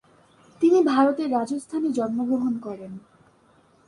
[0.61, 2.91] তিনি ভারতের রাজস্থানে জন্মগ্রহণ করেন।